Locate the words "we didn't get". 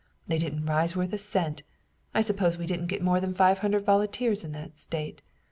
2.57-3.03